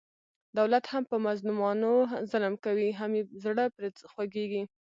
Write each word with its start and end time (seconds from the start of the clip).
دولت 0.57 0.85
هم 0.93 1.03
په 1.11 1.17
مظلومانو 1.27 1.91
ظلم 2.31 2.53
کوي، 2.65 2.89
هم 2.99 3.11
یې 3.17 3.23
زړه 3.43 3.65
پرې 3.75 3.89
خوګېږي. 4.11 4.63